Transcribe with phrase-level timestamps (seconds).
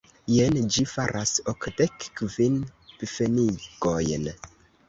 [0.35, 2.57] Jen, ĝi faras okdek kvin
[2.95, 4.27] pfenigojn.